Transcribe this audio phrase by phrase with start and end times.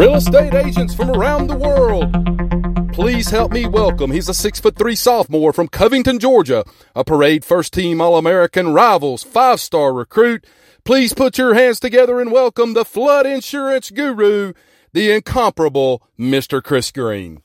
[0.00, 2.10] Real estate agents from around the world.
[2.94, 4.10] Please help me welcome.
[4.10, 6.64] He's a six foot three sophomore from Covington, Georgia,
[6.96, 10.46] a parade first team All American rivals, five star recruit.
[10.84, 14.54] Please put your hands together and welcome the flood insurance guru,
[14.94, 16.64] the incomparable Mr.
[16.64, 17.42] Chris Green.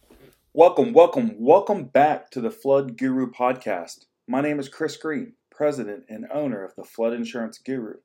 [0.53, 4.05] Welcome, welcome, welcome back to the Flood Guru podcast.
[4.29, 7.95] My name is Chris Green, president and owner of the Flood Insurance Guru.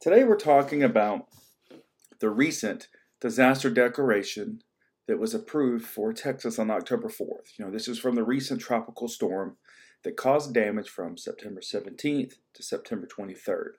[0.00, 1.26] Today we're talking about
[2.20, 2.86] the recent
[3.22, 4.60] disaster declaration
[5.06, 7.56] that was approved for Texas on October 4th.
[7.56, 9.56] You know, this is from the recent tropical storm
[10.02, 13.74] that caused damage from September 17th to September 23rd.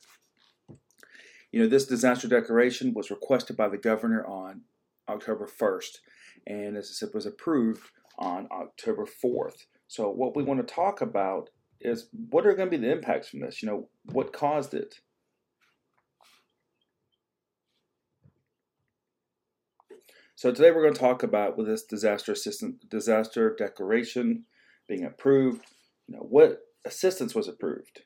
[1.51, 4.61] You know, this disaster declaration was requested by the governor on
[5.09, 5.97] October 1st,
[6.47, 7.83] and as I said, was approved
[8.17, 9.65] on October 4th.
[9.87, 11.49] So, what we want to talk about
[11.81, 13.61] is what are going to be the impacts from this?
[13.61, 14.95] You know, what caused it?
[20.35, 24.45] So today we're going to talk about with this disaster assistance disaster declaration
[24.87, 25.63] being approved,
[26.07, 28.01] you know, what assistance was approved?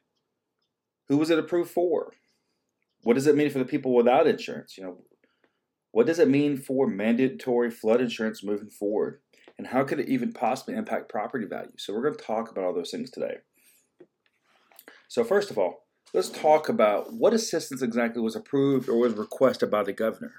[1.07, 2.13] Who was it approved for?
[3.03, 4.77] What does it mean for the people without insurance?
[4.77, 4.97] You know,
[5.91, 9.21] what does it mean for mandatory flood insurance moving forward?
[9.57, 11.71] And how could it even possibly impact property value?
[11.77, 13.37] So we're going to talk about all those things today.
[15.07, 19.71] So first of all, let's talk about what assistance exactly was approved or was requested
[19.71, 20.33] by the governor.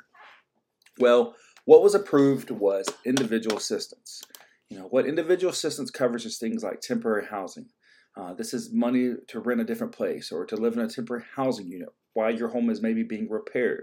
[0.98, 1.34] Well,
[1.69, 4.22] what was approved was individual assistance.
[4.70, 7.66] You know, what individual assistance covers is things like temporary housing.
[8.16, 11.24] Uh, this is money to rent a different place or to live in a temporary
[11.36, 13.83] housing unit while your home is maybe being repaired.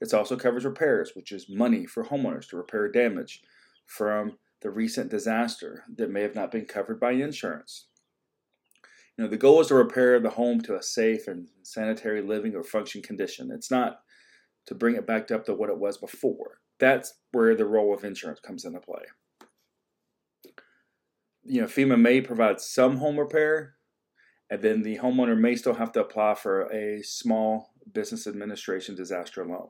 [0.00, 3.42] This also covers repairs, which is money for homeowners to repair damage
[3.84, 7.88] from the recent disaster that may have not been covered by insurance.
[9.18, 12.56] You know, the goal is to repair the home to a safe and sanitary living
[12.56, 13.50] or function condition.
[13.52, 13.98] It's not
[14.64, 18.04] to bring it back up to what it was before that's where the role of
[18.04, 19.02] insurance comes into play.
[21.44, 23.74] You know, FEMA may provide some home repair,
[24.50, 29.44] and then the homeowner may still have to apply for a small business administration disaster
[29.44, 29.68] loan.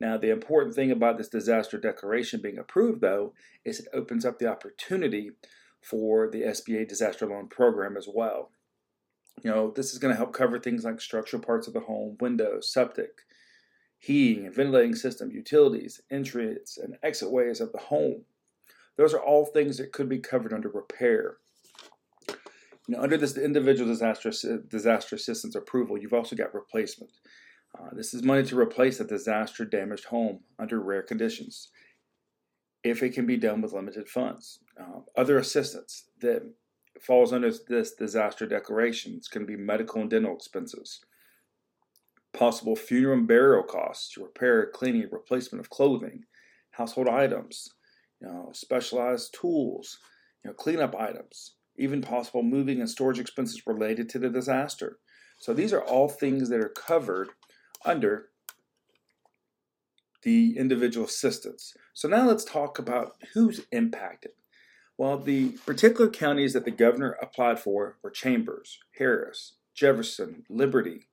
[0.00, 4.38] Now, the important thing about this disaster declaration being approved, though, is it opens up
[4.38, 5.32] the opportunity
[5.82, 8.50] for the SBA disaster loan program as well.
[9.42, 12.16] You know, this is going to help cover things like structural parts of the home,
[12.20, 13.22] windows, septic,
[13.98, 18.22] heating and ventilating system, utilities, entrance and exit ways of the home.
[18.96, 21.38] Those are all things that could be covered under repair.
[22.88, 24.32] Know, under this individual disaster
[24.68, 27.12] disaster assistance approval, you've also got replacement.
[27.78, 31.68] Uh, this is money to replace a disaster damaged home under rare conditions,
[32.82, 34.60] if it can be done with limited funds.
[34.80, 36.42] Uh, other assistance that
[36.98, 41.00] falls under this disaster declaration is going to be medical and dental expenses
[42.38, 46.22] possible funeral and burial costs, repair, cleaning, replacement of clothing,
[46.70, 47.70] household items,
[48.20, 49.98] you know, specialized tools,
[50.44, 54.98] you know, cleanup items, even possible moving and storage expenses related to the disaster.
[55.40, 57.30] So these are all things that are covered
[57.84, 58.28] under
[60.22, 61.74] the individual assistance.
[61.92, 64.32] So now let's talk about who's impacted.
[64.96, 71.08] Well, the particular counties that the governor applied for were Chambers, Harris, Jefferson, Liberty,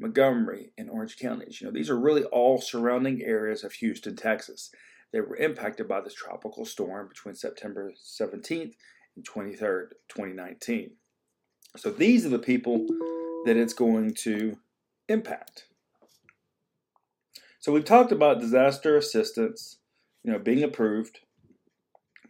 [0.00, 1.60] Montgomery, and Orange counties.
[1.60, 4.70] You know, these are really all surrounding areas of Houston, Texas.
[5.12, 8.74] They were impacted by this tropical storm between September 17th
[9.16, 10.92] and 23rd, 2019.
[11.76, 12.86] So these are the people
[13.44, 14.56] that it's going to
[15.08, 15.66] impact.
[17.60, 19.78] So we've talked about disaster assistance,
[20.24, 21.20] you know, being approved,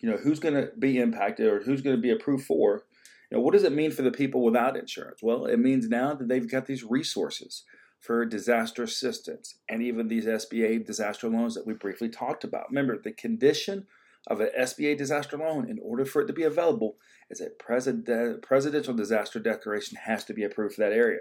[0.00, 2.84] you know, who's going to be impacted or who's going to be approved for,
[3.30, 5.20] you know, what does it mean for the people without insurance?
[5.22, 7.64] Well, it means now that they've got these resources
[8.00, 12.68] for disaster assistance and even these SBA disaster loans that we briefly talked about.
[12.70, 13.86] Remember, the condition
[14.26, 16.96] of an SBA disaster loan, in order for it to be available,
[17.30, 21.20] is a president, presidential disaster declaration has to be approved for that area.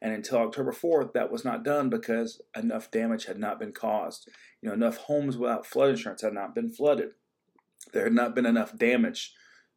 [0.00, 4.28] And until October 4th, that was not done because enough damage had not been caused.
[4.60, 7.10] You know, enough homes without flood insurance had not been flooded.
[7.92, 9.32] There had not been enough damage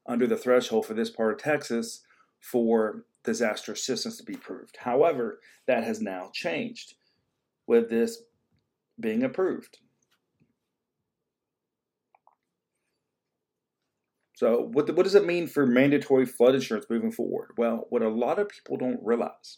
[0.06, 2.02] under the threshold for this part of Texas
[2.40, 4.78] for disaster assistance to be approved.
[4.80, 6.96] However, that has now changed
[7.68, 8.20] with this
[9.00, 9.80] being approved.
[14.36, 17.52] So, what, what does it mean for mandatory flood insurance moving forward?
[17.58, 19.58] Well, what a lot of people don't realize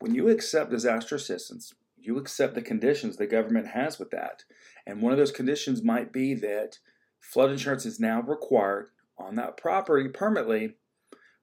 [0.00, 4.44] when you accept disaster assistance, you accept the conditions the government has with that.
[4.86, 6.78] And one of those conditions might be that
[7.20, 8.88] flood insurance is now required
[9.18, 10.74] on that property permanently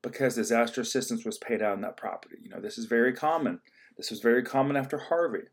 [0.02, 2.38] because disaster assistance was paid out on that property.
[2.42, 3.60] You know, this is very common.
[3.98, 5.44] This was very common after Harvey.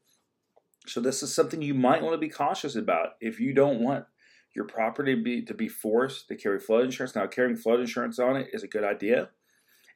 [0.87, 4.07] So this is something you might want to be cautious about if you don't want
[4.55, 7.15] your property be, to be forced to carry flood insurance.
[7.15, 9.29] Now, carrying flood insurance on it is a good idea,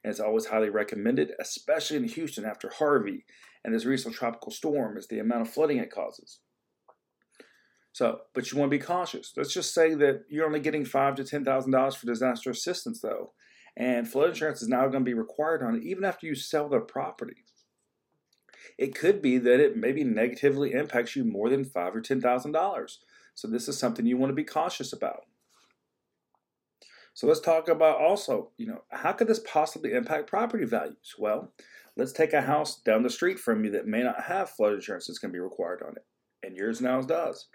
[0.04, 3.24] and it's always highly recommended, especially in Houston after Harvey
[3.64, 6.40] and this recent tropical storm, is the amount of flooding it causes.
[8.02, 9.32] So, but you want to be cautious.
[9.36, 13.00] Let's just say that you're only getting five to ten thousand dollars for disaster assistance,
[13.00, 13.30] though,
[13.76, 16.68] and flood insurance is now going to be required on it even after you sell
[16.68, 17.44] the property.
[18.76, 22.50] It could be that it maybe negatively impacts you more than five or ten thousand
[22.50, 22.98] dollars.
[23.36, 25.20] So this is something you want to be cautious about.
[27.14, 31.14] So let's talk about also, you know, how could this possibly impact property values?
[31.20, 31.52] Well,
[31.96, 35.06] let's take a house down the street from you that may not have flood insurance
[35.06, 36.04] that's going to be required on it,
[36.44, 37.46] and yours now does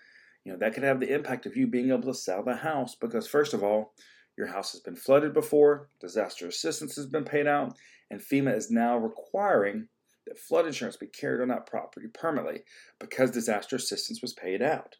[0.47, 2.95] you know that could have the impact of you being able to sell the house
[2.95, 3.94] because first of all
[4.38, 7.75] your house has been flooded before disaster assistance has been paid out
[8.09, 9.89] and fema is now requiring
[10.27, 12.61] that flood insurance be carried on that property permanently
[12.99, 14.95] because disaster assistance was paid out.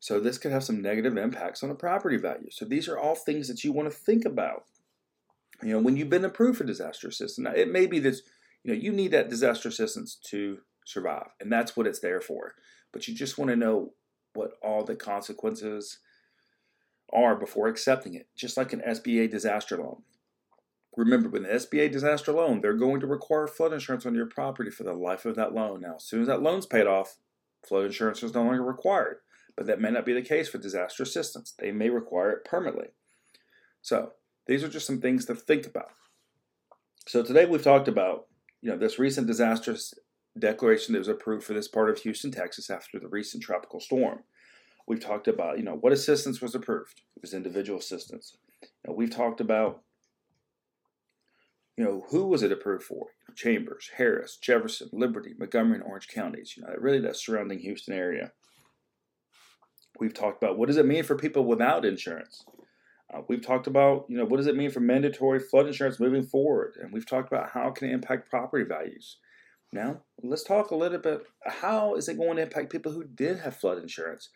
[0.00, 2.50] So this could have some negative impacts on the property value.
[2.50, 4.64] So these are all things that you want to think about.
[5.62, 8.16] You know when you've been approved for disaster assistance now, it may be that
[8.64, 12.54] you know you need that disaster assistance to survive and that's what it's there for.
[12.92, 13.92] But you just want to know
[14.34, 15.98] what all the consequences
[17.12, 20.02] are before accepting it, just like an SBA disaster loan.
[20.96, 24.70] Remember, with an SBA disaster loan, they're going to require flood insurance on your property
[24.70, 25.80] for the life of that loan.
[25.80, 27.16] Now, as soon as that loan's paid off,
[27.66, 29.18] flood insurance is no longer required.
[29.56, 31.54] But that may not be the case for disaster assistance.
[31.58, 32.88] They may require it permanently.
[33.82, 34.12] So,
[34.46, 35.90] these are just some things to think about.
[37.06, 38.26] So, today we've talked about
[38.62, 39.76] you know this recent disaster
[40.38, 44.20] declaration that was approved for this part of Houston, Texas after the recent tropical storm.
[44.86, 47.00] We've talked about, you know, what assistance was approved.
[47.16, 48.36] It was individual assistance.
[48.62, 49.82] You know, we've talked about,
[51.76, 53.06] you know, who was it approved for?
[53.34, 56.54] Chambers, Harris, Jefferson, Liberty, Montgomery, and Orange counties.
[56.56, 58.32] You know, really that surrounding Houston area.
[59.98, 62.44] We've talked about what does it mean for people without insurance.
[63.12, 66.24] Uh, we've talked about, you know, what does it mean for mandatory flood insurance moving
[66.24, 69.18] forward, and we've talked about how it can impact property values.
[69.74, 73.40] Now, let's talk a little bit how is it going to impact people who did
[73.40, 74.28] have flood insurance?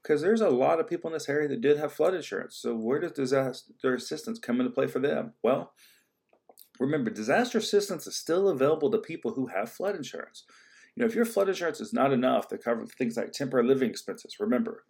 [0.00, 2.56] Because there's a lot of people in this area that did have flood insurance.
[2.56, 5.32] So, where does disaster assistance come into play for them?
[5.42, 5.72] Well,
[6.78, 10.44] remember, disaster assistance is still available to people who have flood insurance.
[10.94, 13.90] You know, if your flood insurance is not enough to cover things like temporary living
[13.90, 14.84] expenses, remember,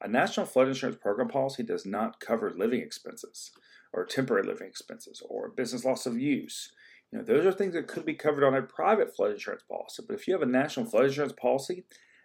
[0.00, 3.50] a national flood insurance program policy does not cover living expenses
[3.92, 6.72] or temporary living expenses or business loss of use.
[7.12, 10.04] Know, those are things that could be covered on a private flood insurance policy.
[10.06, 11.84] But if you have a national flood insurance policy,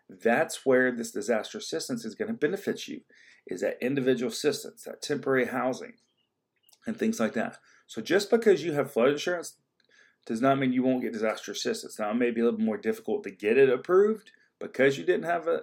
[0.10, 3.02] that's where this disaster assistance is going to benefit you,
[3.48, 5.94] is that individual assistance, that temporary housing,
[6.86, 7.58] and things like that.
[7.88, 9.56] So just because you have flood insurance
[10.26, 11.98] does not mean you won't get disaster assistance.
[11.98, 15.26] Now it may be a little more difficult to get it approved because you didn't
[15.26, 15.62] have a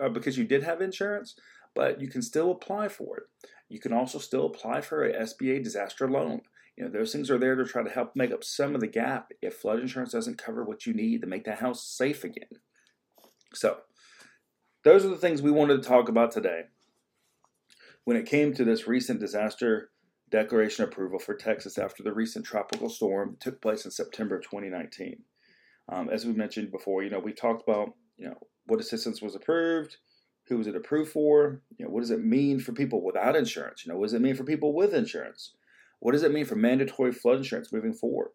[0.00, 1.34] uh, because you did have insurance,
[1.74, 3.24] but you can still apply for it.
[3.68, 6.42] You can also still apply for a SBA disaster loan.
[6.76, 8.86] You know, those things are there to try to help make up some of the
[8.86, 12.48] gap if flood insurance doesn't cover what you need to make that house safe again.
[13.54, 13.78] So,
[14.82, 16.62] those are the things we wanted to talk about today.
[18.04, 19.90] When it came to this recent disaster
[20.30, 25.22] declaration approval for Texas after the recent tropical storm that took place in September 2019.
[25.88, 28.36] Um, as we mentioned before, you know, we talked about, you know,
[28.66, 29.96] what assistance was approved,
[30.46, 33.84] who was it approved for, you know, what does it mean for people without insurance,
[33.84, 35.54] you know, what does it mean for people with insurance?
[36.00, 38.30] What does it mean for mandatory flood insurance moving forward?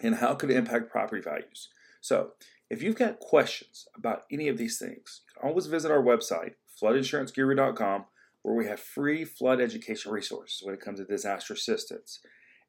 [0.00, 1.68] And how could it impact property values?
[2.00, 2.32] So,
[2.68, 6.54] if you've got questions about any of these things, you can always visit our website,
[6.80, 8.04] floodinsuranceguru.com,
[8.42, 12.20] where we have free flood education resources when it comes to disaster assistance,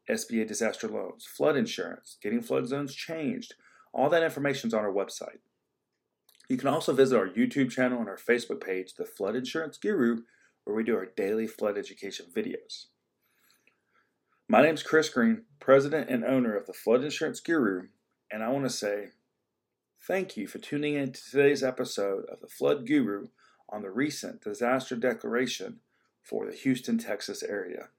[0.10, 3.56] SBA disaster loans, flood insurance, getting flood zones changed.
[3.94, 5.40] All that information is on our website.
[6.48, 10.22] You can also visit our YouTube channel and our Facebook page, The Flood Insurance Guru,
[10.64, 12.86] where we do our daily flood education videos.
[14.50, 17.90] My name is Chris Green, president and owner of the Flood Insurance Guru,
[18.32, 19.08] and I want to say
[20.08, 23.28] thank you for tuning in to today's episode of the Flood Guru
[23.68, 25.82] on the recent disaster declaration
[26.22, 27.90] for the Houston, Texas area.